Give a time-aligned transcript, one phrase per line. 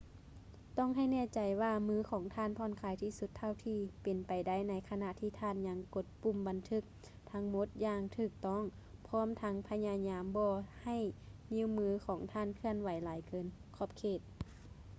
[0.77, 6.83] ຕ້ອງໃຫ້ແນ່ໃຈວ່າມືຂອງທ່ານຜ່ອນຄາຍທີ່ສຸດເທົ່າທີ່ເປັນໄປໄດ້ໃນຂະນະທີ່ທ່ານຍັງກົດປຸ່ມບັນທຶກ
[7.31, 8.63] ທັງໝົດຢ່າງຖືກຕ້ອງ
[9.07, 10.97] ພ້ອມທັງພະຍາຍາມບໍ່ໃຫ້
[11.53, 14.19] ນິ້ວມືຂອງທ່ານເຄື່ອນໄຫວຫຼາຍເກີນຂອບເຂດ